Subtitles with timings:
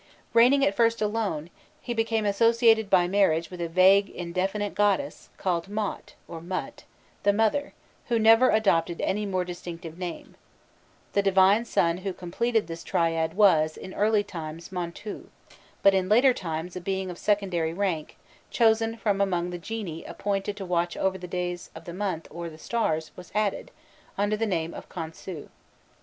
[0.33, 5.67] Reigning at first alone, he became associated by marriage with a vague indefinite goddess, called
[5.69, 6.79] Maût, or Mût,
[7.21, 7.73] the "mother,"
[8.07, 10.33] who never adopted any more distinctive name:
[11.13, 15.25] the divine son who completed this triad was, in early times, Montû;
[15.83, 18.17] but in later times a being of secondary rank,
[18.49, 22.49] chosen from among the genii appointed to watch over the days of the month or
[22.49, 23.69] the stars, was added,
[24.17, 25.49] under the name of Khonsû.